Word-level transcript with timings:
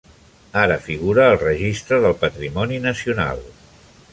Ara 0.61 0.77
figura 0.85 1.27
al 1.33 1.37
registre 1.43 1.99
del 2.07 2.17
patrimoni 2.25 2.81
nacional. 2.87 3.45